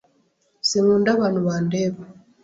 [0.69, 2.01] Sinkunda abantu bandeba.